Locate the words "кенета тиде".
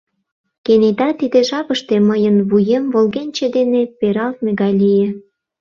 0.65-1.39